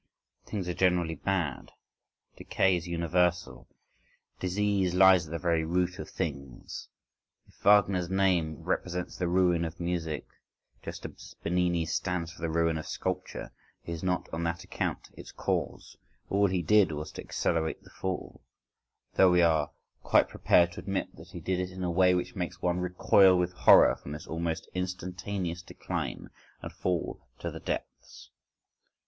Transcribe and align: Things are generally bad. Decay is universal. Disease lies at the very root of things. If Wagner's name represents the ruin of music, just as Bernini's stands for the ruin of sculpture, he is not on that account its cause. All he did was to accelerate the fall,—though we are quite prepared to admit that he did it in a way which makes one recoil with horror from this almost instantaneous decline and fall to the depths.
Things 0.45 0.67
are 0.67 0.73
generally 0.73 1.13
bad. 1.13 1.73
Decay 2.35 2.75
is 2.75 2.87
universal. 2.87 3.67
Disease 4.39 4.95
lies 4.95 5.27
at 5.27 5.31
the 5.31 5.37
very 5.37 5.63
root 5.63 5.99
of 5.99 6.09
things. 6.09 6.89
If 7.47 7.61
Wagner's 7.63 8.09
name 8.09 8.63
represents 8.63 9.15
the 9.15 9.27
ruin 9.27 9.63
of 9.63 9.79
music, 9.79 10.25
just 10.81 11.05
as 11.05 11.35
Bernini's 11.43 11.93
stands 11.93 12.31
for 12.31 12.41
the 12.41 12.49
ruin 12.49 12.79
of 12.79 12.87
sculpture, 12.87 13.51
he 13.83 13.91
is 13.91 14.01
not 14.01 14.27
on 14.33 14.41
that 14.41 14.63
account 14.63 15.11
its 15.13 15.31
cause. 15.31 15.95
All 16.31 16.47
he 16.47 16.63
did 16.63 16.91
was 16.91 17.11
to 17.11 17.21
accelerate 17.21 17.83
the 17.83 17.91
fall,—though 17.91 19.31
we 19.31 19.43
are 19.43 19.69
quite 20.01 20.29
prepared 20.29 20.71
to 20.71 20.79
admit 20.79 21.15
that 21.15 21.27
he 21.29 21.39
did 21.41 21.59
it 21.59 21.69
in 21.69 21.83
a 21.83 21.91
way 21.91 22.15
which 22.15 22.35
makes 22.35 22.59
one 22.59 22.79
recoil 22.79 23.37
with 23.37 23.53
horror 23.53 23.95
from 23.95 24.13
this 24.13 24.25
almost 24.25 24.67
instantaneous 24.73 25.61
decline 25.61 26.31
and 26.63 26.73
fall 26.73 27.21
to 27.37 27.51
the 27.51 27.59
depths. 27.59 28.31